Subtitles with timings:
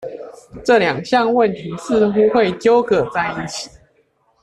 [0.65, 3.69] 這兩項問題似乎會糾葛在一起